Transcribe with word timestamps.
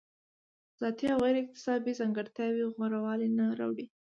ذاتي 0.81 1.05
او 1.13 1.19
غیر 1.23 1.35
اکتسابي 1.41 1.91
ځانګړتیاوې 1.99 2.63
غوره 2.75 2.99
والی 3.05 3.29
نه 3.37 3.45
راوړي. 3.59 3.85